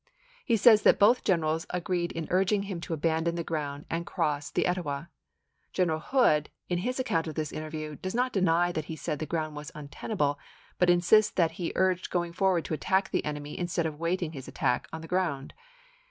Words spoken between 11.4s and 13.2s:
he urged going forward to attack